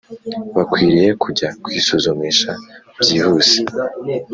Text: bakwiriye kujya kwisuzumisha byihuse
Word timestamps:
bakwiriye 0.55 1.09
kujya 1.23 1.47
kwisuzumisha 1.63 2.51
byihuse 3.01 3.57